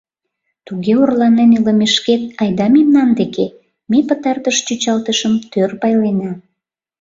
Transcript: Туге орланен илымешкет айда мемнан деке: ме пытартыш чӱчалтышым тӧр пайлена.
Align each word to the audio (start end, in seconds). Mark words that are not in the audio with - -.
Туге 0.65 0.93
орланен 1.03 1.49
илымешкет 1.57 2.21
айда 2.41 2.65
мемнан 2.75 3.09
деке: 3.19 3.45
ме 3.89 3.99
пытартыш 4.07 4.57
чӱчалтышым 4.65 5.33
тӧр 5.51 5.71
пайлена. 5.81 6.31